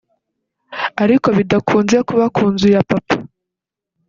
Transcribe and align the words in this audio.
ariko 1.03 1.27
bidakunze 1.37 1.97
kuba 2.07 2.25
kunzu 2.35 2.67
ya 2.75 2.81
Papa 2.89 3.15